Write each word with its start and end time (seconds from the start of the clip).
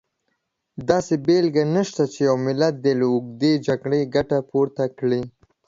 داسې 0.89 1.15
بېلګه 1.25 1.63
نشته 1.75 2.03
چې 2.13 2.19
یو 2.27 2.35
ملت 2.45 2.73
دې 2.83 2.93
له 2.99 3.05
اوږدې 3.11 3.53
جګړې 3.67 4.01
ګټه 4.15 4.37
پورته 4.49 4.83
کړي. 4.99 5.21